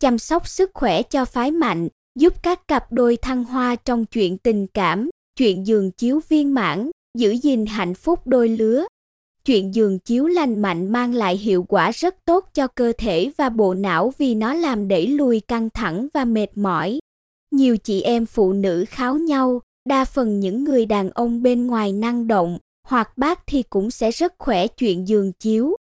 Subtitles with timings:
[0.00, 1.88] chăm sóc sức khỏe cho phái mạnh,
[2.18, 6.90] giúp các cặp đôi thăng hoa trong chuyện tình cảm, chuyện giường chiếu viên mãn,
[7.18, 8.86] giữ gìn hạnh phúc đôi lứa.
[9.44, 13.48] Chuyện giường chiếu lành mạnh mang lại hiệu quả rất tốt cho cơ thể và
[13.48, 16.98] bộ não vì nó làm đẩy lùi căng thẳng và mệt mỏi.
[17.50, 21.92] Nhiều chị em phụ nữ kháo nhau, đa phần những người đàn ông bên ngoài
[21.92, 25.76] năng động, hoặc bác thì cũng sẽ rất khỏe chuyện giường chiếu.